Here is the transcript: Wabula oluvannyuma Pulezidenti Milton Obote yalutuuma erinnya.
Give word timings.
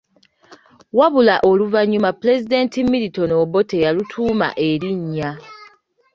Wabula 0.97 1.35
oluvannyuma 1.49 2.09
Pulezidenti 2.19 2.77
Milton 2.91 3.31
Obote 3.43 3.75
yalutuuma 3.85 4.47
erinnya. 4.69 5.29